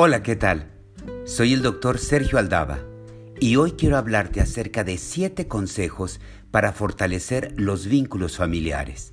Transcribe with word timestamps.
Hola, 0.00 0.22
¿qué 0.22 0.36
tal? 0.36 0.70
Soy 1.24 1.52
el 1.52 1.60
doctor 1.60 1.98
Sergio 1.98 2.38
Aldaba 2.38 2.78
y 3.40 3.56
hoy 3.56 3.72
quiero 3.72 3.96
hablarte 3.96 4.40
acerca 4.40 4.84
de 4.84 4.96
siete 4.96 5.48
consejos 5.48 6.20
para 6.52 6.72
fortalecer 6.72 7.52
los 7.56 7.86
vínculos 7.88 8.36
familiares. 8.36 9.12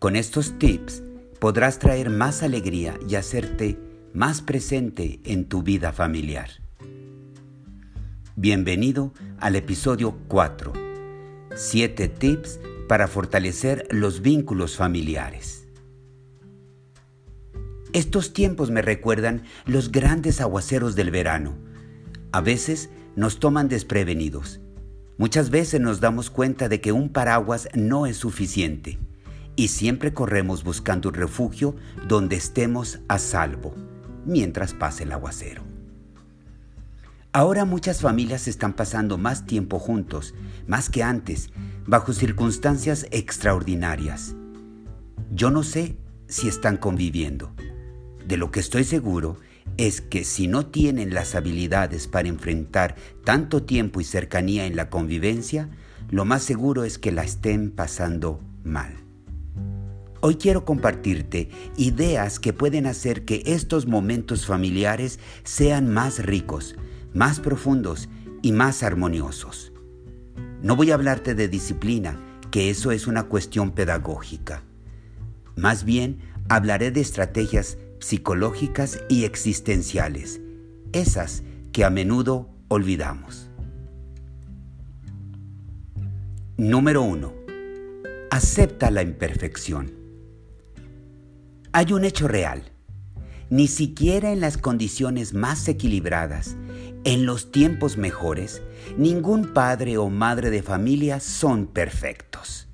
Con 0.00 0.16
estos 0.16 0.58
tips 0.58 1.04
podrás 1.38 1.78
traer 1.78 2.10
más 2.10 2.42
alegría 2.42 2.98
y 3.08 3.14
hacerte 3.14 3.78
más 4.12 4.42
presente 4.42 5.20
en 5.22 5.44
tu 5.44 5.62
vida 5.62 5.92
familiar. 5.92 6.50
Bienvenido 8.34 9.14
al 9.38 9.54
episodio 9.54 10.18
4. 10.26 10.72
Siete 11.54 12.08
tips 12.08 12.58
para 12.88 13.06
fortalecer 13.06 13.86
los 13.92 14.20
vínculos 14.20 14.76
familiares. 14.76 15.65
Estos 17.96 18.34
tiempos 18.34 18.70
me 18.70 18.82
recuerdan 18.82 19.44
los 19.64 19.90
grandes 19.90 20.42
aguaceros 20.42 20.96
del 20.96 21.10
verano. 21.10 21.54
A 22.30 22.42
veces 22.42 22.90
nos 23.14 23.40
toman 23.40 23.68
desprevenidos. 23.68 24.60
Muchas 25.16 25.48
veces 25.48 25.80
nos 25.80 25.98
damos 25.98 26.28
cuenta 26.28 26.68
de 26.68 26.82
que 26.82 26.92
un 26.92 27.08
paraguas 27.08 27.70
no 27.72 28.04
es 28.04 28.18
suficiente 28.18 28.98
y 29.56 29.68
siempre 29.68 30.12
corremos 30.12 30.62
buscando 30.62 31.08
un 31.08 31.14
refugio 31.14 31.74
donde 32.06 32.36
estemos 32.36 32.98
a 33.08 33.16
salvo 33.16 33.74
mientras 34.26 34.74
pase 34.74 35.04
el 35.04 35.12
aguacero. 35.12 35.62
Ahora 37.32 37.64
muchas 37.64 38.02
familias 38.02 38.46
están 38.46 38.74
pasando 38.74 39.16
más 39.16 39.46
tiempo 39.46 39.78
juntos, 39.78 40.34
más 40.66 40.90
que 40.90 41.02
antes, 41.02 41.48
bajo 41.86 42.12
circunstancias 42.12 43.06
extraordinarias. 43.10 44.34
Yo 45.30 45.50
no 45.50 45.62
sé 45.62 45.96
si 46.28 46.46
están 46.46 46.76
conviviendo 46.76 47.54
de 48.26 48.36
lo 48.36 48.50
que 48.50 48.60
estoy 48.60 48.84
seguro 48.84 49.36
es 49.76 50.00
que 50.00 50.24
si 50.24 50.48
no 50.48 50.66
tienen 50.66 51.14
las 51.14 51.34
habilidades 51.34 52.08
para 52.08 52.28
enfrentar 52.28 52.96
tanto 53.24 53.62
tiempo 53.62 54.00
y 54.00 54.04
cercanía 54.04 54.66
en 54.66 54.76
la 54.76 54.90
convivencia, 54.90 55.68
lo 56.10 56.24
más 56.24 56.42
seguro 56.42 56.84
es 56.84 56.98
que 56.98 57.12
la 57.12 57.24
estén 57.24 57.70
pasando 57.70 58.40
mal. 58.64 58.94
Hoy 60.20 60.36
quiero 60.36 60.64
compartirte 60.64 61.50
ideas 61.76 62.40
que 62.40 62.52
pueden 62.52 62.86
hacer 62.86 63.24
que 63.24 63.42
estos 63.46 63.86
momentos 63.86 64.46
familiares 64.46 65.20
sean 65.44 65.92
más 65.92 66.24
ricos, 66.24 66.74
más 67.12 67.38
profundos 67.38 68.08
y 68.42 68.52
más 68.52 68.82
armoniosos. 68.82 69.72
No 70.62 70.74
voy 70.74 70.90
a 70.90 70.94
hablarte 70.94 71.34
de 71.34 71.48
disciplina, 71.48 72.18
que 72.50 72.70
eso 72.70 72.90
es 72.90 73.06
una 73.06 73.24
cuestión 73.24 73.72
pedagógica. 73.72 74.62
Más 75.54 75.84
bien, 75.84 76.18
hablaré 76.48 76.90
de 76.90 77.00
estrategias 77.00 77.78
psicológicas 78.00 79.00
y 79.08 79.24
existenciales, 79.24 80.40
esas 80.92 81.42
que 81.72 81.84
a 81.84 81.90
menudo 81.90 82.50
olvidamos. 82.68 83.50
Número 86.56 87.02
1. 87.02 87.34
Acepta 88.30 88.90
la 88.90 89.02
imperfección. 89.02 89.92
Hay 91.72 91.92
un 91.92 92.04
hecho 92.04 92.28
real. 92.28 92.72
Ni 93.50 93.68
siquiera 93.68 94.32
en 94.32 94.40
las 94.40 94.56
condiciones 94.56 95.34
más 95.34 95.68
equilibradas, 95.68 96.56
en 97.04 97.26
los 97.26 97.52
tiempos 97.52 97.96
mejores, 97.96 98.62
ningún 98.96 99.52
padre 99.52 99.98
o 99.98 100.08
madre 100.08 100.50
de 100.50 100.62
familia 100.62 101.20
son 101.20 101.66
perfectos. 101.66 102.66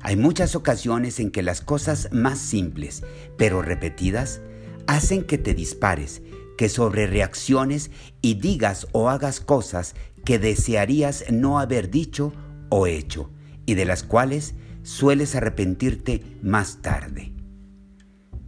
Hay 0.00 0.16
muchas 0.16 0.56
ocasiones 0.56 1.20
en 1.20 1.30
que 1.30 1.42
las 1.42 1.60
cosas 1.60 2.08
más 2.10 2.38
simples, 2.38 3.04
pero 3.36 3.60
repetidas, 3.60 4.40
hacen 4.86 5.24
que 5.24 5.38
te 5.38 5.54
dispares, 5.54 6.22
que 6.56 6.68
sobrereacciones 6.68 7.90
y 8.20 8.34
digas 8.34 8.86
o 8.92 9.08
hagas 9.08 9.40
cosas 9.40 9.94
que 10.24 10.38
desearías 10.38 11.24
no 11.30 11.58
haber 11.58 11.90
dicho 11.90 12.32
o 12.68 12.86
hecho 12.86 13.30
y 13.66 13.74
de 13.74 13.84
las 13.84 14.02
cuales 14.02 14.54
sueles 14.82 15.34
arrepentirte 15.34 16.22
más 16.42 16.82
tarde. 16.82 17.32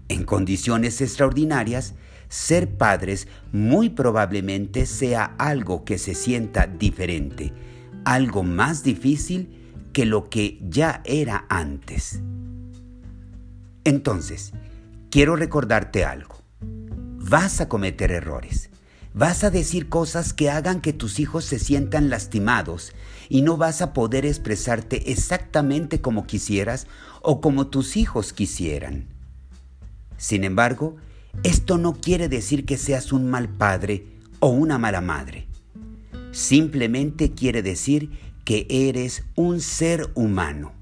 En 0.09 0.25
condiciones 0.25 1.01
extraordinarias, 1.01 1.95
ser 2.29 2.77
padres 2.77 3.29
muy 3.53 3.91
probablemente 3.91 4.87
sea 4.87 5.35
algo 5.39 5.85
que 5.85 5.99
se 5.99 6.15
sienta 6.15 6.67
diferente, 6.67 7.53
algo 8.05 8.43
más 8.43 8.83
difícil 8.83 9.63
que 9.93 10.07
lo 10.07 10.29
que 10.29 10.59
ya 10.63 11.03
era 11.05 11.47
antes. 11.49 12.21
Entonces, 13.85 14.53
quiero 15.13 15.37
recordarte 15.37 16.07
algo. 16.07 16.43
Vas 16.63 17.61
a 17.61 17.69
cometer 17.69 18.11
errores. 18.11 18.71
Vas 19.13 19.45
a 19.45 19.51
decir 19.51 19.91
cosas 19.91 20.33
que 20.33 20.49
hagan 20.49 20.81
que 20.81 20.95
tus 20.95 21.21
hijos 21.21 21.45
se 21.45 21.59
sientan 21.59 22.09
lastimados 22.09 22.95
y 23.29 23.43
no 23.43 23.59
vas 23.59 23.83
a 23.83 23.93
poder 23.93 24.25
expresarte 24.25 25.13
exactamente 25.13 26.01
como 26.01 26.27
quisieras 26.27 26.87
o 27.21 27.43
como 27.43 27.67
tus 27.67 27.99
hijos 27.99 28.33
quisieran. 28.33 29.07
Sin 30.17 30.45
embargo, 30.45 30.97
esto 31.43 31.77
no 31.77 31.93
quiere 31.93 32.31
decir 32.31 32.65
que 32.65 32.79
seas 32.79 33.13
un 33.13 33.29
mal 33.29 33.51
padre 33.51 34.07
o 34.41 34.49
una 34.49 34.79
mala 34.79 35.03
madre. 35.03 35.47
Simplemente 36.31 37.33
quiere 37.33 37.63
decir 37.63 38.19
que 38.47 38.67
eres 38.71 39.25
un 39.35 39.61
ser 39.61 40.11
humano. 40.15 40.82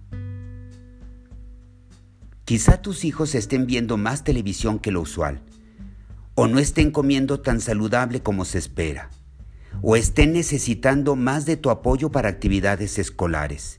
Quizá 2.50 2.82
tus 2.82 3.04
hijos 3.04 3.36
estén 3.36 3.64
viendo 3.64 3.96
más 3.96 4.24
televisión 4.24 4.80
que 4.80 4.90
lo 4.90 5.02
usual, 5.02 5.40
o 6.34 6.48
no 6.48 6.58
estén 6.58 6.90
comiendo 6.90 7.38
tan 7.38 7.60
saludable 7.60 8.24
como 8.24 8.44
se 8.44 8.58
espera, 8.58 9.08
o 9.82 9.94
estén 9.94 10.32
necesitando 10.32 11.14
más 11.14 11.46
de 11.46 11.56
tu 11.56 11.70
apoyo 11.70 12.10
para 12.10 12.28
actividades 12.28 12.98
escolares, 12.98 13.78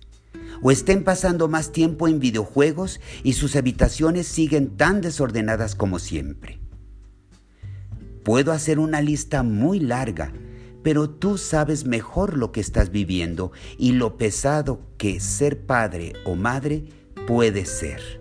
o 0.62 0.72
estén 0.72 1.04
pasando 1.04 1.50
más 1.50 1.74
tiempo 1.74 2.08
en 2.08 2.22
videojuegos 2.22 3.02
y 3.24 3.34
sus 3.34 3.58
habitaciones 3.58 4.26
siguen 4.26 4.78
tan 4.78 5.02
desordenadas 5.02 5.76
como 5.76 6.00
siempre. 6.00 6.62
Puedo 8.24 8.54
hacer 8.54 8.80
una 8.80 9.02
lista 9.02 9.44
muy 9.44 9.82
larga, 9.82 10.32
pero 10.82 11.10
tú 11.10 11.38
sabes 11.38 11.84
mejor 11.84 12.38
lo 12.38 12.54
que 12.54 12.62
estás 12.62 12.90
viviendo 12.90 13.52
y 13.78 13.92
lo 13.92 14.16
pesado 14.16 14.80
que 14.98 15.20
ser 15.20 15.66
padre 15.66 16.14
o 16.24 16.36
madre 16.36 16.86
puede 17.28 17.66
ser. 17.66 18.21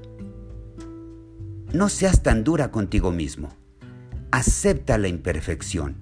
No 1.72 1.88
seas 1.88 2.24
tan 2.24 2.42
dura 2.42 2.72
contigo 2.72 3.12
mismo. 3.12 3.48
Acepta 4.32 4.98
la 4.98 5.06
imperfección. 5.06 5.96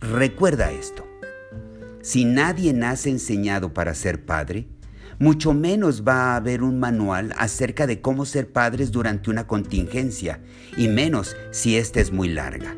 Recuerda 0.00 0.72
esto. 0.72 1.06
Si 2.02 2.24
nadie 2.24 2.72
nace 2.72 3.10
enseñado 3.10 3.72
para 3.72 3.94
ser 3.94 4.26
padre, 4.26 4.66
mucho 5.20 5.54
menos 5.54 6.02
va 6.02 6.32
a 6.32 6.36
haber 6.36 6.64
un 6.64 6.80
manual 6.80 7.32
acerca 7.38 7.86
de 7.86 8.00
cómo 8.00 8.24
ser 8.24 8.52
padres 8.52 8.90
durante 8.90 9.30
una 9.30 9.46
contingencia, 9.46 10.40
y 10.76 10.88
menos 10.88 11.36
si 11.52 11.76
ésta 11.76 12.00
es 12.00 12.12
muy 12.12 12.28
larga. 12.28 12.76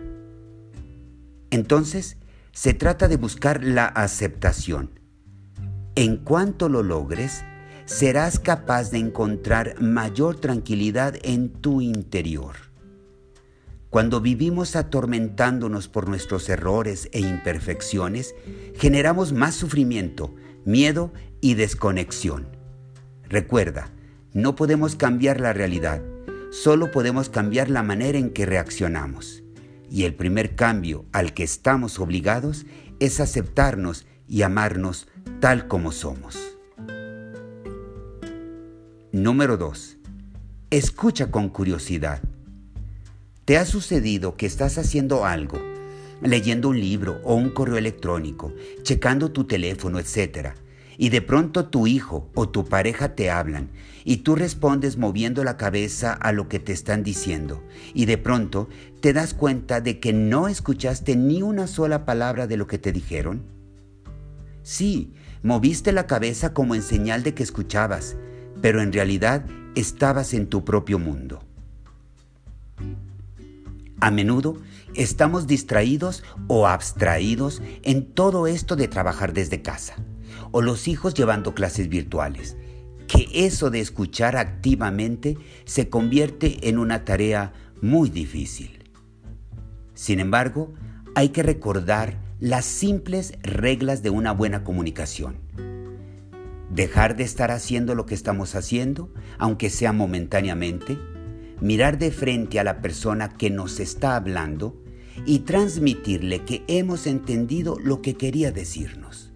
Entonces, 1.51 2.19
se 2.53 2.75
trata 2.75 3.09
de 3.09 3.17
buscar 3.17 3.65
la 3.65 3.87
aceptación. 3.87 5.01
En 5.95 6.19
cuanto 6.19 6.69
lo 6.69 6.83
logres, 6.83 7.43
serás 7.87 8.41
capaz 8.41 8.91
de 8.91 8.99
encontrar 8.99 9.81
mayor 9.81 10.37
tranquilidad 10.41 11.15
en 11.23 11.51
tu 11.51 11.81
interior. 11.81 12.57
Cuando 13.91 14.21
vivimos 14.21 14.75
atormentándonos 14.75 15.89
por 15.89 16.09
nuestros 16.09 16.49
errores 16.49 17.09
e 17.13 17.21
imperfecciones, 17.21 18.35
generamos 18.75 19.33
más 19.33 19.55
sufrimiento, 19.55 20.35
miedo 20.65 21.13
y 21.41 21.55
desconexión. 21.55 22.49
Recuerda, 23.29 23.91
no 24.35 24.57
podemos 24.57 24.97
cambiar 24.97 25.41
la 25.41 25.53
realidad, 25.53 26.03
solo 26.51 26.91
podemos 26.91 27.31
cambiar 27.31 27.71
la 27.71 27.85
manera 27.85 28.19
en 28.19 28.31
que 28.31 28.47
reaccionamos. 28.47 29.45
Y 29.89 30.03
el 30.03 30.15
primer 30.15 30.57
cambio 30.57 31.07
al 31.13 31.33
que 31.33 31.45
estamos 31.45 32.01
obligados 32.01 32.67
es 32.99 33.21
aceptarnos 33.21 34.07
y 34.27 34.43
amarnos 34.43 35.07
tal 35.41 35.69
como 35.69 35.93
somos. 35.93 36.56
Número 39.17 39.57
2. 39.57 39.97
Escucha 40.69 41.31
con 41.31 41.49
curiosidad. 41.49 42.21
¿Te 43.47 43.57
ha 43.57 43.65
sucedido 43.65 44.37
que 44.37 44.45
estás 44.45 44.77
haciendo 44.77 45.25
algo, 45.25 45.59
leyendo 46.21 46.69
un 46.69 46.79
libro 46.79 47.23
o 47.25 47.35
un 47.35 47.49
correo 47.49 47.79
electrónico, 47.79 48.53
checando 48.83 49.33
tu 49.33 49.45
teléfono, 49.45 49.99
etcétera, 49.99 50.55
y 50.99 51.09
de 51.09 51.23
pronto 51.23 51.71
tu 51.71 51.87
hijo 51.87 52.29
o 52.35 52.51
tu 52.51 52.67
pareja 52.67 53.15
te 53.15 53.31
hablan 53.31 53.71
y 54.05 54.19
tú 54.19 54.37
respondes 54.37 54.99
moviendo 54.99 55.45
la 55.45 55.57
cabeza 55.57 56.13
a 56.13 56.33
lo 56.33 56.51
que 56.51 56.59
te 56.59 56.75
están 56.75 57.03
diciendo 57.03 57.63
y 57.95 58.05
de 58.05 58.19
pronto 58.19 58.69
te 59.01 59.15
das 59.15 59.33
cuenta 59.33 59.81
de 59.81 59.99
que 59.99 60.13
no 60.13 60.47
escuchaste 60.47 61.17
ni 61.17 61.41
una 61.41 61.69
sola 61.69 62.05
palabra 62.05 62.47
de 62.47 62.59
lo 62.59 62.67
que 62.67 62.77
te 62.77 62.93
dijeron? 62.93 63.45
Sí, 64.63 65.15
moviste 65.43 65.93
la 65.93 66.07
cabeza 66.07 66.53
como 66.53 66.75
en 66.75 66.83
señal 66.83 67.23
de 67.23 67.33
que 67.33 67.45
escuchabas, 67.45 68.15
pero 68.61 68.81
en 68.83 68.93
realidad 68.93 69.45
estabas 69.75 70.35
en 70.35 70.47
tu 70.49 70.65
propio 70.65 70.99
mundo. 70.99 71.43
A 74.01 74.11
menudo 74.11 74.59
estamos 74.95 75.47
distraídos 75.47 76.23
o 76.49 76.67
abstraídos 76.67 77.63
en 77.83 78.07
todo 78.07 78.47
esto 78.47 78.77
de 78.77 78.89
trabajar 78.89 79.33
desde 79.33 79.63
casa, 79.63 79.97
o 80.51 80.63
los 80.63 80.89
hijos 80.89 81.15
llevando 81.15 81.55
clases 81.55 81.89
virtuales, 81.89 82.57
que 83.09 83.29
eso 83.33 83.71
de 83.71 83.81
escuchar 83.81 84.37
activamente 84.37 85.39
se 85.65 85.89
convierte 85.89 86.69
en 86.69 86.79
una 86.79 87.05
tarea 87.05 87.53
muy 87.81 88.11
difícil. 88.11 88.91
Sin 89.95 90.21
embargo, 90.21 90.75
hay 91.15 91.31
que 91.31 91.43
recordar 91.43 92.21
las 92.41 92.65
simples 92.67 93.33
reglas 93.43 94.03
de 94.03 94.11
una 94.11 94.33
buena 94.33 94.65
comunicación. 94.65 95.37
Dejar 96.71 97.17
de 97.17 97.25
estar 97.25 97.51
haciendo 97.51 97.95
lo 97.95 98.07
que 98.07 98.15
estamos 98.15 98.55
haciendo, 98.55 99.13
aunque 99.39 99.71
sea 99.71 99.93
momentáneamente, 99.93 100.99
mirar 101.61 101.99
de 101.99 102.11
frente 102.11 102.59
a 102.61 102.65
la 102.65 102.81
persona 102.81 103.31
que 103.31 103.51
nos 103.51 103.81
está 103.81 104.17
hablando 104.17 104.83
y 105.25 105.41
transmitirle 105.41 106.45
que 106.45 106.65
hemos 106.69 107.07
entendido 107.07 107.79
lo 107.83 108.03
que 108.03 108.15
quería 108.15 108.53
decirnos. 108.53 109.33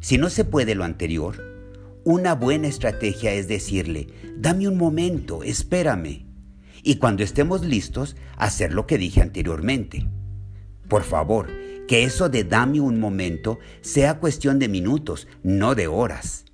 Si 0.00 0.18
no 0.18 0.28
se 0.28 0.44
puede 0.44 0.74
lo 0.74 0.84
anterior, 0.84 1.42
una 2.04 2.34
buena 2.34 2.68
estrategia 2.68 3.32
es 3.32 3.48
decirle, 3.48 4.08
dame 4.36 4.68
un 4.68 4.76
momento, 4.76 5.42
espérame, 5.42 6.26
y 6.82 6.96
cuando 6.96 7.24
estemos 7.24 7.64
listos, 7.64 8.14
hacer 8.36 8.72
lo 8.72 8.86
que 8.86 8.98
dije 8.98 9.20
anteriormente. 9.20 10.06
Por 10.88 11.02
favor, 11.02 11.48
que 11.86 12.04
eso 12.04 12.28
de 12.28 12.44
dame 12.44 12.80
un 12.80 12.98
momento 12.98 13.58
sea 13.80 14.18
cuestión 14.18 14.58
de 14.58 14.68
minutos, 14.68 15.28
no 15.42 15.74
de 15.74 15.86
horas. 15.86 16.44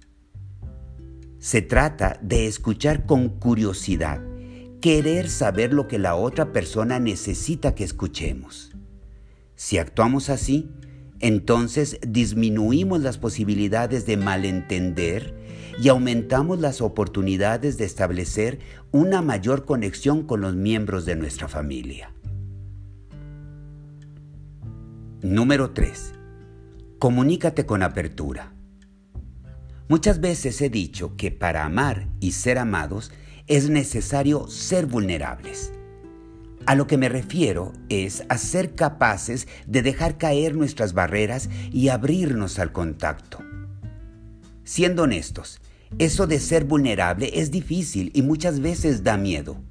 Se 1.39 1.63
trata 1.63 2.19
de 2.23 2.47
escuchar 2.47 3.07
con 3.07 3.29
curiosidad, 3.29 4.21
querer 4.81 5.29
saber 5.29 5.73
lo 5.73 5.89
que 5.89 5.99
la 5.99 6.15
otra 6.15 6.53
persona 6.53 6.99
necesita 6.99 7.75
que 7.75 7.85
escuchemos. 7.85 8.73
Si 9.57 9.79
actuamos 9.79 10.29
así, 10.29 10.71
entonces 11.21 11.99
disminuimos 12.07 13.01
las 13.01 13.17
posibilidades 13.17 14.07
de 14.07 14.17
malentender 14.17 15.35
y 15.81 15.89
aumentamos 15.89 16.61
las 16.61 16.81
oportunidades 16.81 17.79
de 17.79 17.85
establecer 17.85 18.59
una 18.91 19.23
mayor 19.23 19.65
conexión 19.65 20.27
con 20.27 20.41
los 20.41 20.55
miembros 20.55 21.07
de 21.07 21.17
nuestra 21.17 21.49
familia. 21.49 22.13
Número 25.23 25.71
3. 25.71 26.15
Comunícate 26.99 27.65
con 27.65 27.85
apertura. 27.85 28.53
Muchas 29.87 30.21
veces 30.21 30.61
he 30.61 30.69
dicho 30.69 31.17
que 31.17 31.31
para 31.31 31.65
amar 31.65 32.09
y 32.19 32.33
ser 32.33 32.59
amados 32.59 33.13
es 33.47 33.71
necesario 33.71 34.49
ser 34.49 34.87
vulnerables. 34.87 35.73
A 36.67 36.75
lo 36.75 36.89
que 36.89 36.97
me 36.97 37.09
refiero 37.09 37.73
es 37.89 38.25
a 38.31 38.37
ser 38.37 38.75
capaces 38.75 39.47
de 39.65 39.83
dejar 39.83 40.19
caer 40.19 40.57
nuestras 40.57 40.93
barreras 40.93 41.49
y 41.71 41.87
abrirnos 41.87 42.59
al 42.59 42.73
contacto. 42.73 43.39
Siendo 44.65 45.05
honestos, 45.05 45.61
eso 46.01 46.27
de 46.27 46.41
ser 46.41 46.65
vulnerable 46.65 47.31
es 47.35 47.53
difícil 47.53 48.11
y 48.13 48.23
muchas 48.23 48.59
veces 48.59 49.05
da 49.05 49.17
miedo. 49.19 49.63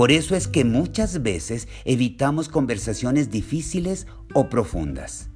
Por 0.00 0.12
eso 0.12 0.34
es 0.34 0.48
que 0.48 0.64
muchas 0.64 1.22
veces 1.22 1.68
evitamos 1.84 2.48
conversaciones 2.48 3.30
difíciles 3.30 4.06
o 4.32 4.48
profundas. 4.48 5.28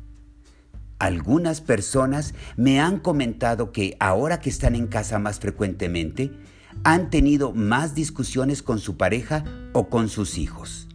Algunas 0.98 1.60
personas 1.60 2.32
me 2.56 2.80
han 2.80 2.98
comentado 2.98 3.72
que 3.72 3.94
ahora 4.00 4.40
que 4.40 4.48
están 4.48 4.74
en 4.74 4.86
casa 4.86 5.18
más 5.18 5.38
frecuentemente, 5.38 6.32
han 6.82 7.10
tenido 7.10 7.52
más 7.52 7.94
discusiones 7.94 8.62
con 8.62 8.78
su 8.78 8.96
pareja 8.96 9.44
o 9.74 9.90
con 9.90 10.08
sus 10.08 10.38
hijos. 10.38 10.88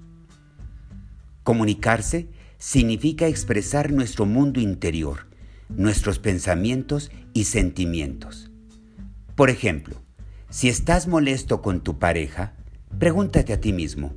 Comunicarse 1.44 2.28
significa 2.58 3.28
expresar 3.28 3.92
nuestro 3.92 4.26
mundo 4.26 4.60
interior, 4.60 5.28
nuestros 5.70 6.18
pensamientos 6.18 7.12
y 7.34 7.44
sentimientos. 7.44 8.50
Por 9.36 9.52
ejemplo, 9.52 10.02
si 10.50 10.70
estás 10.70 11.08
molesto 11.08 11.62
con 11.62 11.82
tu 11.82 12.00
pareja, 12.00 12.56
pregúntate 12.98 13.54
a 13.54 13.62
ti 13.62 13.74
mismo, 13.74 14.14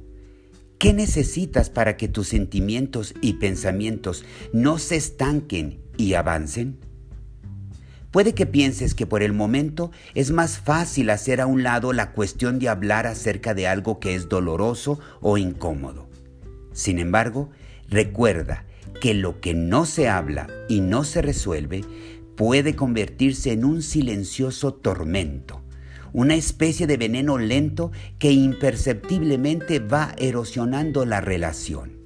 ¿qué 0.79 0.93
necesitas 0.93 1.71
para 1.71 1.97
que 1.97 2.09
tus 2.09 2.29
sentimientos 2.29 3.15
y 3.21 3.35
pensamientos 3.35 4.25
no 4.53 4.79
se 4.79 4.97
estanquen 4.97 5.81
y 5.97 6.15
avancen? 6.15 6.79
Puede 8.11 8.35
que 8.35 8.45
pienses 8.45 8.95
que 8.95 9.07
por 9.07 9.23
el 9.23 9.33
momento 9.33 9.91
es 10.15 10.33
más 10.33 10.59
fácil 10.59 11.09
hacer 11.09 11.41
a 11.41 11.47
un 11.47 11.63
lado 11.63 11.95
la 11.95 12.13
cuestión 12.13 12.59
de 12.59 12.69
hablar 12.69 13.07
acerca 13.07 13.55
de 13.55 13.67
algo 13.67 14.01
que 14.01 14.15
es 14.15 14.29
doloroso 14.29 15.01
o 15.23 15.39
incómodo. 15.39 16.11
Sin 16.73 16.99
embargo, 16.99 17.51
recuerda 17.89 18.67
que 19.01 19.15
lo 19.15 19.41
que 19.41 19.55
no 19.55 19.87
se 19.87 20.09
habla 20.09 20.49
y 20.69 20.81
no 20.81 21.05
se 21.05 21.23
resuelve 21.23 21.81
puede 22.37 22.77
convertirse 22.77 23.53
en 23.53 23.65
un 23.65 23.83
silencioso 23.83 24.75
tormento, 24.75 25.62
una 26.13 26.35
especie 26.35 26.87
de 26.87 26.97
veneno 26.97 27.39
lento 27.39 27.93
que 28.19 28.33
imperceptiblemente 28.33 29.79
va 29.79 30.15
erosionando 30.19 31.05
la 31.05 31.21
relación. 31.21 32.03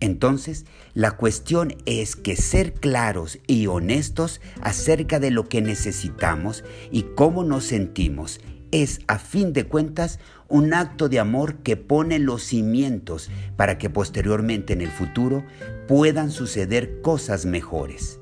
Entonces, 0.00 0.66
la 0.94 1.12
cuestión 1.12 1.74
es 1.86 2.16
que 2.16 2.36
ser 2.36 2.74
claros 2.74 3.38
y 3.46 3.66
honestos 3.66 4.40
acerca 4.60 5.20
de 5.20 5.30
lo 5.30 5.48
que 5.48 5.62
necesitamos 5.62 6.64
y 6.90 7.04
cómo 7.14 7.44
nos 7.44 7.64
sentimos 7.64 8.40
es, 8.72 9.00
a 9.06 9.18
fin 9.18 9.52
de 9.52 9.64
cuentas, 9.64 10.18
un 10.48 10.74
acto 10.74 11.08
de 11.08 11.18
amor 11.18 11.56
que 11.58 11.76
pone 11.76 12.18
los 12.18 12.42
cimientos 12.42 13.30
para 13.56 13.78
que 13.78 13.90
posteriormente 13.90 14.74
en 14.74 14.82
el 14.82 14.90
futuro 14.90 15.44
puedan 15.88 16.30
suceder 16.30 17.00
cosas 17.00 17.46
mejores. 17.46 18.20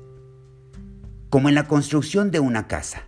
Como 1.29 1.49
en 1.49 1.55
la 1.55 1.67
construcción 1.67 2.31
de 2.31 2.39
una 2.39 2.67
casa, 2.67 3.07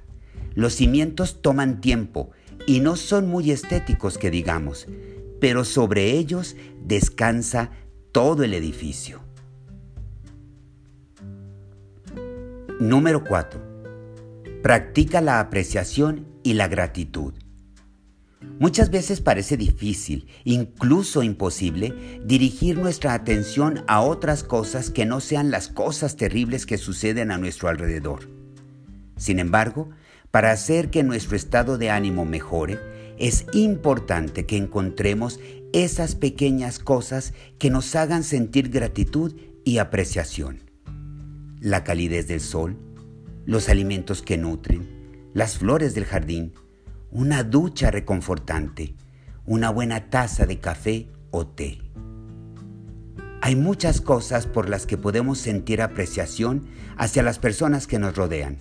los 0.57 0.73
cimientos 0.73 1.43
toman 1.43 1.81
tiempo 1.81 2.31
y 2.65 2.79
no 2.79 2.95
son 2.95 3.27
muy 3.27 3.51
estéticos 3.51 4.17
que 4.17 4.31
digamos, 4.31 4.87
pero 5.39 5.63
sobre 5.63 6.13
ellos 6.13 6.55
descansa 6.83 7.69
todo 8.11 8.43
el 8.43 8.55
edificio. 8.55 9.21
Número 12.79 13.23
4. 13.23 13.61
Practica 14.63 15.21
la 15.21 15.39
apreciación 15.39 16.25
y 16.41 16.55
la 16.55 16.67
gratitud. 16.67 17.35
Muchas 18.57 18.89
veces 18.89 19.21
parece 19.21 19.57
difícil, 19.57 20.27
incluso 20.43 21.21
imposible, 21.21 22.19
dirigir 22.25 22.79
nuestra 22.79 23.13
atención 23.13 23.83
a 23.87 24.01
otras 24.01 24.43
cosas 24.43 24.89
que 24.89 25.05
no 25.05 25.19
sean 25.19 25.51
las 25.51 25.67
cosas 25.67 26.15
terribles 26.15 26.65
que 26.65 26.79
suceden 26.79 27.29
a 27.29 27.37
nuestro 27.37 27.69
alrededor. 27.69 28.27
Sin 29.17 29.37
embargo, 29.37 29.91
para 30.31 30.51
hacer 30.51 30.89
que 30.89 31.03
nuestro 31.03 31.35
estado 31.35 31.77
de 31.77 31.89
ánimo 31.89 32.25
mejore, 32.25 32.79
es 33.17 33.45
importante 33.53 34.45
que 34.45 34.57
encontremos 34.57 35.39
esas 35.73 36.15
pequeñas 36.15 36.79
cosas 36.79 37.33
que 37.57 37.69
nos 37.69 37.95
hagan 37.95 38.23
sentir 38.23 38.69
gratitud 38.69 39.35
y 39.63 39.79
apreciación. 39.79 40.59
La 41.59 41.83
calidez 41.83 42.27
del 42.27 42.41
sol, 42.41 42.77
los 43.45 43.69
alimentos 43.69 44.21
que 44.21 44.37
nutren, 44.37 45.29
las 45.33 45.57
flores 45.57 45.93
del 45.95 46.05
jardín, 46.05 46.53
una 47.11 47.43
ducha 47.43 47.91
reconfortante, 47.91 48.95
una 49.45 49.69
buena 49.69 50.09
taza 50.09 50.45
de 50.45 50.59
café 50.59 51.07
o 51.31 51.47
té. 51.47 51.79
Hay 53.41 53.55
muchas 53.55 54.01
cosas 54.01 54.45
por 54.45 54.69
las 54.69 54.85
que 54.85 54.97
podemos 54.97 55.37
sentir 55.37 55.81
apreciación 55.81 56.67
hacia 56.97 57.23
las 57.23 57.39
personas 57.39 57.87
que 57.87 57.99
nos 57.99 58.15
rodean, 58.15 58.57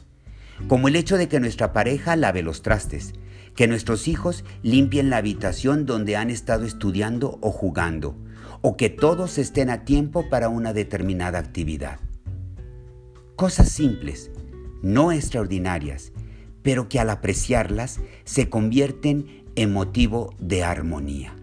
como 0.68 0.88
el 0.88 0.96
hecho 0.96 1.16
de 1.16 1.28
que 1.28 1.40
nuestra 1.40 1.72
pareja 1.72 2.16
lave 2.16 2.42
los 2.42 2.62
trastes, 2.62 3.12
que 3.54 3.66
nuestros 3.66 4.08
hijos 4.08 4.44
limpien 4.62 5.10
la 5.10 5.16
habitación 5.16 5.86
donde 5.86 6.16
han 6.16 6.30
estado 6.30 6.64
estudiando 6.64 7.38
o 7.40 7.50
jugando, 7.50 8.16
o 8.60 8.76
que 8.76 8.90
todos 8.90 9.38
estén 9.38 9.70
a 9.70 9.84
tiempo 9.84 10.28
para 10.28 10.48
una 10.48 10.72
determinada 10.72 11.38
actividad. 11.38 12.00
Cosas 13.36 13.70
simples, 13.70 14.30
no 14.82 15.12
extraordinarias, 15.12 16.12
pero 16.62 16.88
que 16.88 16.98
al 16.98 17.10
apreciarlas 17.10 18.00
se 18.25 18.48
convierten 18.48 19.44
en 19.56 19.72
motivo 19.72 20.34
de 20.38 20.64
armonía. 20.64 21.34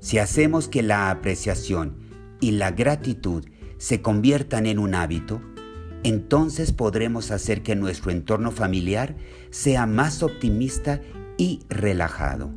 Si 0.00 0.18
hacemos 0.18 0.68
que 0.68 0.82
la 0.82 1.10
apreciación 1.10 1.96
y 2.40 2.52
la 2.52 2.72
gratitud 2.72 3.44
se 3.78 4.02
conviertan 4.02 4.66
en 4.66 4.78
un 4.78 4.94
hábito, 4.94 5.40
entonces 6.04 6.72
podremos 6.72 7.30
hacer 7.30 7.62
que 7.62 7.76
nuestro 7.76 8.10
entorno 8.10 8.50
familiar 8.50 9.16
sea 9.50 9.86
más 9.86 10.22
optimista 10.22 11.00
y 11.38 11.60
relajado. 11.68 12.50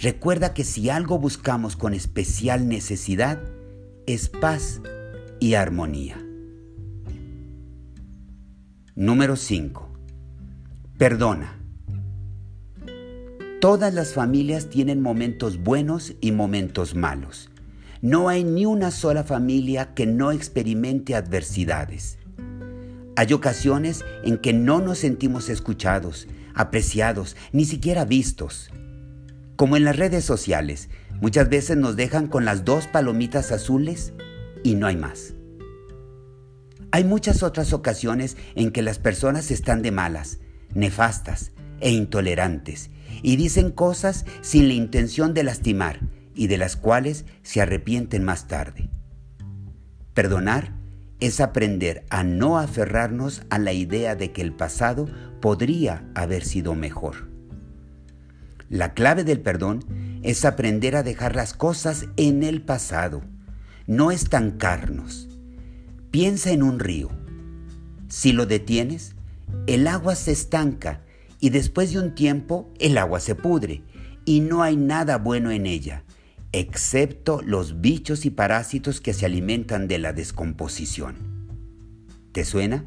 Recuerda 0.00 0.54
que 0.54 0.64
si 0.64 0.90
algo 0.90 1.18
buscamos 1.18 1.76
con 1.76 1.94
especial 1.94 2.68
necesidad, 2.68 3.40
es 4.06 4.28
paz 4.28 4.80
y 5.40 5.54
armonía. 5.54 6.24
Número 8.94 9.36
5. 9.36 9.88
Perdona. 10.98 11.58
Todas 13.60 13.92
las 13.92 14.14
familias 14.14 14.70
tienen 14.70 15.02
momentos 15.02 15.58
buenos 15.62 16.14
y 16.20 16.30
momentos 16.30 16.94
malos. 16.94 17.50
No 18.00 18.28
hay 18.28 18.44
ni 18.44 18.66
una 18.66 18.92
sola 18.92 19.24
familia 19.24 19.94
que 19.94 20.06
no 20.06 20.30
experimente 20.30 21.16
adversidades. 21.16 22.17
Hay 23.18 23.32
ocasiones 23.32 24.04
en 24.22 24.38
que 24.38 24.52
no 24.52 24.80
nos 24.80 24.98
sentimos 24.98 25.48
escuchados, 25.48 26.28
apreciados, 26.54 27.34
ni 27.50 27.64
siquiera 27.64 28.04
vistos. 28.04 28.70
Como 29.56 29.76
en 29.76 29.82
las 29.82 29.96
redes 29.96 30.24
sociales, 30.24 30.88
muchas 31.20 31.48
veces 31.48 31.76
nos 31.76 31.96
dejan 31.96 32.28
con 32.28 32.44
las 32.44 32.64
dos 32.64 32.86
palomitas 32.86 33.50
azules 33.50 34.12
y 34.62 34.76
no 34.76 34.86
hay 34.86 34.94
más. 34.94 35.34
Hay 36.92 37.02
muchas 37.02 37.42
otras 37.42 37.72
ocasiones 37.72 38.36
en 38.54 38.70
que 38.70 38.82
las 38.82 39.00
personas 39.00 39.50
están 39.50 39.82
de 39.82 39.90
malas, 39.90 40.38
nefastas 40.72 41.50
e 41.80 41.90
intolerantes 41.90 42.88
y 43.20 43.34
dicen 43.34 43.72
cosas 43.72 44.26
sin 44.42 44.68
la 44.68 44.74
intención 44.74 45.34
de 45.34 45.42
lastimar 45.42 46.02
y 46.36 46.46
de 46.46 46.56
las 46.56 46.76
cuales 46.76 47.24
se 47.42 47.60
arrepienten 47.60 48.22
más 48.22 48.46
tarde. 48.46 48.88
Perdonar 50.14 50.77
es 51.20 51.40
aprender 51.40 52.04
a 52.10 52.22
no 52.24 52.58
aferrarnos 52.58 53.42
a 53.50 53.58
la 53.58 53.72
idea 53.72 54.14
de 54.14 54.32
que 54.32 54.42
el 54.42 54.52
pasado 54.52 55.08
podría 55.40 56.04
haber 56.14 56.44
sido 56.44 56.74
mejor. 56.74 57.28
La 58.70 58.94
clave 58.94 59.24
del 59.24 59.40
perdón 59.40 59.84
es 60.22 60.44
aprender 60.44 60.94
a 60.94 61.02
dejar 61.02 61.34
las 61.34 61.54
cosas 61.54 62.06
en 62.16 62.42
el 62.42 62.62
pasado, 62.62 63.22
no 63.86 64.10
estancarnos. 64.10 65.28
Piensa 66.10 66.50
en 66.50 66.62
un 66.62 66.78
río. 66.78 67.10
Si 68.08 68.32
lo 68.32 68.46
detienes, 68.46 69.14
el 69.66 69.86
agua 69.86 70.14
se 70.14 70.32
estanca 70.32 71.00
y 71.40 71.50
después 71.50 71.92
de 71.92 72.00
un 72.00 72.14
tiempo 72.14 72.72
el 72.78 72.98
agua 72.98 73.20
se 73.20 73.34
pudre 73.34 73.82
y 74.24 74.40
no 74.40 74.62
hay 74.62 74.76
nada 74.76 75.16
bueno 75.16 75.50
en 75.50 75.66
ella, 75.66 76.04
excepto 76.52 77.42
los 77.42 77.80
bichos 77.80 78.24
y 78.24 78.30
parásitos 78.30 79.00
que 79.00 79.12
se 79.12 79.26
alimentan 79.26 79.88
de 79.88 79.98
la 79.98 80.12
descomposición. 80.12 81.16
¿Te 82.32 82.44
suena? 82.44 82.84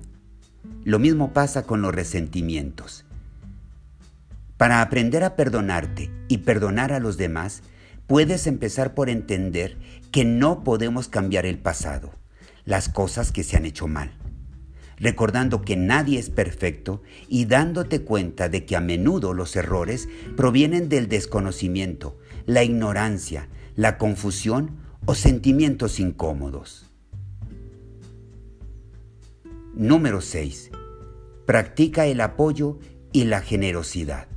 Lo 0.84 1.00
mismo 1.00 1.34
pasa 1.34 1.64
con 1.64 1.82
los 1.82 1.94
resentimientos. 1.94 3.06
Para 4.58 4.82
aprender 4.82 5.24
a 5.24 5.36
perdonarte 5.36 6.12
y 6.28 6.40
perdonar 6.40 6.94
a 6.94 7.00
los 7.00 7.18
demás, 7.18 7.64
puedes 8.08 8.48
empezar 8.48 8.94
por 8.94 9.10
entender 9.10 9.78
que 10.12 10.26
no 10.26 10.64
podemos 10.64 11.08
cambiar 11.08 11.46
el 11.46 11.58
pasado, 11.58 12.12
las 12.66 12.90
cosas 12.90 13.32
que 13.32 13.44
se 13.44 13.58
han 13.58 13.66
hecho 13.66 13.88
mal 13.88 14.12
recordando 15.02 15.64
que 15.64 15.76
nadie 15.76 16.20
es 16.20 16.30
perfecto 16.30 17.02
y 17.28 17.46
dándote 17.46 18.04
cuenta 18.04 18.48
de 18.50 18.66
que 18.66 18.76
a 18.76 18.82
menudo 18.82 19.34
los 19.34 19.56
errores 19.56 20.08
provienen 20.38 20.90
del 20.90 21.10
desconocimiento, 21.10 22.20
la 22.46 22.64
ignorancia, 22.64 23.48
la 23.76 23.98
confusión 23.98 24.78
o 25.06 25.16
sentimientos 25.16 26.00
incómodos. 26.00 26.90
Número 29.74 30.22
6. 30.22 30.72
Practica 31.46 32.06
el 32.06 32.22
apoyo 32.22 32.80
y 33.12 33.24
la 33.26 33.42
generosidad. 33.42 34.28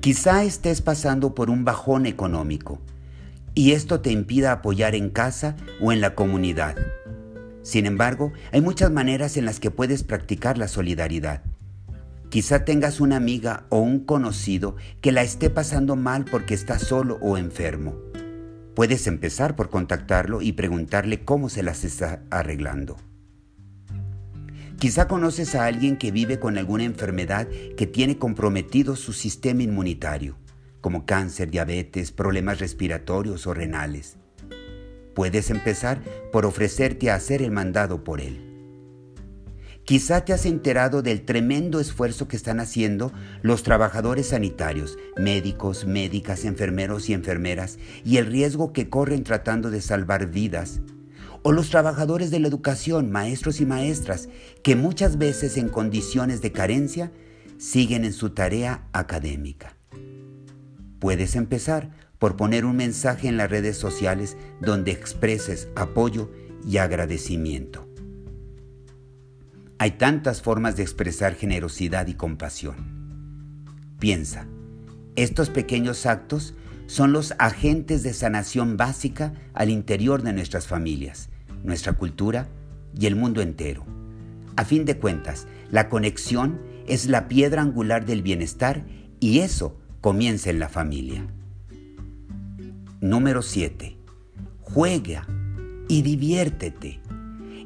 Quizá 0.00 0.44
estés 0.44 0.80
pasando 0.80 1.34
por 1.34 1.50
un 1.50 1.64
bajón 1.64 2.06
económico 2.06 2.80
y 3.54 3.72
esto 3.72 4.00
te 4.00 4.12
impida 4.12 4.52
apoyar 4.52 4.94
en 4.94 5.10
casa 5.10 5.56
o 5.80 5.92
en 5.92 6.00
la 6.00 6.14
comunidad. 6.14 6.76
Sin 7.62 7.86
embargo, 7.86 8.32
hay 8.52 8.60
muchas 8.60 8.90
maneras 8.90 9.36
en 9.36 9.44
las 9.44 9.60
que 9.60 9.70
puedes 9.70 10.04
practicar 10.04 10.56
la 10.56 10.68
solidaridad. 10.68 11.42
Quizá 12.30 12.64
tengas 12.64 13.00
una 13.00 13.16
amiga 13.16 13.66
o 13.70 13.78
un 13.78 14.00
conocido 14.00 14.76
que 15.00 15.12
la 15.12 15.22
esté 15.22 15.50
pasando 15.50 15.96
mal 15.96 16.24
porque 16.24 16.54
está 16.54 16.78
solo 16.78 17.18
o 17.20 17.38
enfermo. 17.38 17.96
Puedes 18.74 19.06
empezar 19.06 19.56
por 19.56 19.70
contactarlo 19.70 20.42
y 20.42 20.52
preguntarle 20.52 21.24
cómo 21.24 21.48
se 21.48 21.62
las 21.62 21.84
está 21.84 22.22
arreglando. 22.30 22.96
Quizá 24.78 25.08
conoces 25.08 25.54
a 25.54 25.64
alguien 25.64 25.96
que 25.96 26.12
vive 26.12 26.38
con 26.38 26.58
alguna 26.58 26.84
enfermedad 26.84 27.48
que 27.76 27.86
tiene 27.86 28.18
comprometido 28.18 28.94
su 28.94 29.12
sistema 29.12 29.62
inmunitario 29.62 30.36
como 30.80 31.04
cáncer, 31.06 31.50
diabetes, 31.50 32.12
problemas 32.12 32.60
respiratorios 32.60 33.46
o 33.46 33.54
renales. 33.54 34.16
Puedes 35.14 35.50
empezar 35.50 36.00
por 36.32 36.46
ofrecerte 36.46 37.10
a 37.10 37.16
hacer 37.16 37.42
el 37.42 37.50
mandado 37.50 38.04
por 38.04 38.20
él. 38.20 38.47
Quizá 39.88 40.22
te 40.22 40.34
has 40.34 40.44
enterado 40.44 41.00
del 41.00 41.22
tremendo 41.22 41.80
esfuerzo 41.80 42.28
que 42.28 42.36
están 42.36 42.60
haciendo 42.60 43.10
los 43.40 43.62
trabajadores 43.62 44.26
sanitarios, 44.26 44.98
médicos, 45.16 45.86
médicas, 45.86 46.44
enfermeros 46.44 47.08
y 47.08 47.14
enfermeras, 47.14 47.78
y 48.04 48.18
el 48.18 48.26
riesgo 48.26 48.74
que 48.74 48.90
corren 48.90 49.24
tratando 49.24 49.70
de 49.70 49.80
salvar 49.80 50.26
vidas. 50.26 50.82
O 51.42 51.52
los 51.52 51.70
trabajadores 51.70 52.30
de 52.30 52.38
la 52.38 52.48
educación, 52.48 53.10
maestros 53.10 53.62
y 53.62 53.64
maestras, 53.64 54.28
que 54.62 54.76
muchas 54.76 55.16
veces 55.16 55.56
en 55.56 55.70
condiciones 55.70 56.42
de 56.42 56.52
carencia 56.52 57.10
siguen 57.56 58.04
en 58.04 58.12
su 58.12 58.28
tarea 58.28 58.86
académica. 58.92 59.74
Puedes 60.98 61.34
empezar 61.34 61.92
por 62.18 62.36
poner 62.36 62.66
un 62.66 62.76
mensaje 62.76 63.26
en 63.26 63.38
las 63.38 63.48
redes 63.48 63.78
sociales 63.78 64.36
donde 64.60 64.90
expreses 64.90 65.68
apoyo 65.76 66.30
y 66.66 66.76
agradecimiento. 66.76 67.87
Hay 69.80 69.92
tantas 69.92 70.42
formas 70.42 70.76
de 70.76 70.82
expresar 70.82 71.34
generosidad 71.36 72.08
y 72.08 72.14
compasión. 72.14 72.74
Piensa, 74.00 74.46
estos 75.14 75.50
pequeños 75.50 76.04
actos 76.04 76.54
son 76.86 77.12
los 77.12 77.34
agentes 77.38 78.02
de 78.02 78.12
sanación 78.12 78.76
básica 78.76 79.34
al 79.54 79.70
interior 79.70 80.22
de 80.22 80.32
nuestras 80.32 80.66
familias, 80.66 81.28
nuestra 81.62 81.92
cultura 81.92 82.48
y 82.98 83.06
el 83.06 83.14
mundo 83.14 83.40
entero. 83.40 83.84
A 84.56 84.64
fin 84.64 84.84
de 84.84 84.98
cuentas, 84.98 85.46
la 85.70 85.88
conexión 85.88 86.60
es 86.88 87.06
la 87.06 87.28
piedra 87.28 87.62
angular 87.62 88.04
del 88.04 88.22
bienestar 88.22 88.84
y 89.20 89.40
eso 89.40 89.78
comienza 90.00 90.50
en 90.50 90.58
la 90.58 90.68
familia. 90.68 91.24
Número 93.00 93.42
7. 93.42 93.96
Juega 94.62 95.24
y 95.88 96.02
diviértete. 96.02 97.00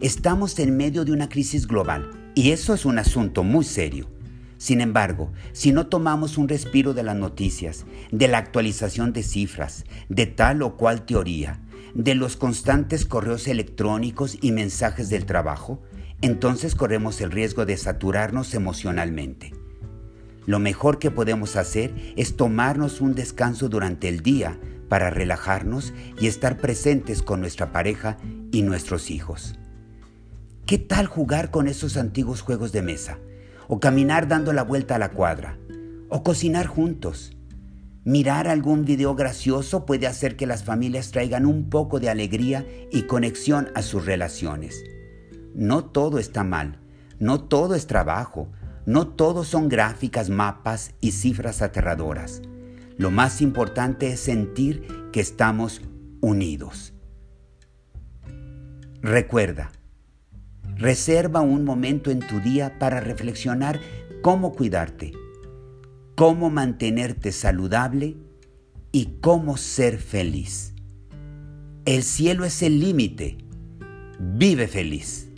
Estamos 0.02 0.58
en 0.58 0.76
medio 0.76 1.04
de 1.04 1.12
una 1.12 1.28
crisis 1.28 1.68
global 1.68 2.10
y 2.34 2.50
eso 2.50 2.74
es 2.74 2.84
un 2.84 2.98
asunto 2.98 3.44
muy 3.44 3.64
serio. 3.64 4.10
Sin 4.58 4.80
embargo, 4.80 5.30
si 5.52 5.70
no 5.70 5.86
tomamos 5.86 6.38
un 6.38 6.48
respiro 6.48 6.92
de 6.92 7.04
las 7.04 7.14
noticias, 7.14 7.86
de 8.10 8.26
la 8.26 8.38
actualización 8.38 9.12
de 9.12 9.22
cifras, 9.22 9.84
de 10.08 10.26
tal 10.26 10.62
o 10.62 10.76
cual 10.76 11.06
teoría, 11.06 11.60
de 11.94 12.16
los 12.16 12.36
constantes 12.36 13.06
correos 13.06 13.46
electrónicos 13.46 14.38
y 14.40 14.50
mensajes 14.50 15.08
del 15.08 15.24
trabajo, 15.24 15.80
entonces 16.20 16.74
corremos 16.74 17.20
el 17.20 17.30
riesgo 17.30 17.64
de 17.64 17.76
saturarnos 17.76 18.54
emocionalmente. 18.54 19.54
Lo 20.46 20.58
mejor 20.58 20.98
que 20.98 21.12
podemos 21.12 21.54
hacer 21.54 21.94
es 22.16 22.36
tomarnos 22.36 23.00
un 23.00 23.14
descanso 23.14 23.68
durante 23.68 24.08
el 24.08 24.24
día 24.24 24.58
para 24.88 25.10
relajarnos 25.10 25.94
y 26.20 26.26
estar 26.26 26.56
presentes 26.56 27.22
con 27.22 27.40
nuestra 27.40 27.70
pareja 27.70 28.18
y 28.50 28.62
nuestros 28.62 29.08
hijos. 29.08 29.60
¿Qué 30.66 30.78
tal 30.78 31.06
jugar 31.06 31.50
con 31.50 31.66
esos 31.66 31.96
antiguos 31.96 32.40
juegos 32.40 32.70
de 32.70 32.82
mesa? 32.82 33.18
O 33.66 33.80
caminar 33.80 34.28
dando 34.28 34.52
la 34.52 34.62
vuelta 34.62 34.94
a 34.94 34.98
la 34.98 35.10
cuadra. 35.10 35.58
O 36.08 36.22
cocinar 36.22 36.66
juntos. 36.66 37.36
Mirar 38.04 38.46
algún 38.46 38.84
video 38.84 39.16
gracioso 39.16 39.84
puede 39.86 40.06
hacer 40.06 40.36
que 40.36 40.46
las 40.46 40.62
familias 40.62 41.10
traigan 41.10 41.46
un 41.46 41.68
poco 41.68 41.98
de 41.98 42.10
alegría 42.10 42.64
y 42.92 43.02
conexión 43.02 43.70
a 43.74 43.82
sus 43.82 44.06
relaciones. 44.06 44.84
No 45.52 45.84
todo 45.84 46.20
está 46.20 46.44
mal, 46.44 46.78
no 47.18 47.42
todo 47.42 47.74
es 47.74 47.88
trabajo, 47.88 48.48
no 48.86 49.08
todos 49.08 49.48
son 49.48 49.68
gráficas, 49.68 50.30
mapas 50.30 50.94
y 51.00 51.10
cifras 51.10 51.60
aterradoras. 51.60 52.40
Lo 52.96 53.10
más 53.10 53.42
importante 53.42 54.12
es 54.12 54.20
sentir 54.20 54.86
que 55.12 55.20
estamos 55.20 55.82
unidos. 56.20 56.94
Recuerda, 59.02 59.72
reserva 60.82 61.40
un 61.40 61.64
momento 61.64 62.10
en 62.10 62.18
tu 62.18 62.40
día 62.40 62.78
para 62.78 63.00
reflexionar 63.00 63.80
cómo 64.20 64.52
cuidarte, 64.52 65.12
cómo 66.16 66.50
mantenerte 66.50 67.30
saludable 67.30 68.16
y 68.90 69.18
cómo 69.20 69.56
ser 69.56 69.98
feliz. 69.98 70.74
El 71.84 72.02
cielo 72.02 72.44
es 72.44 72.62
el 72.62 72.80
límite. 72.80 73.38
Vive 74.18 74.66
feliz. 74.66 75.31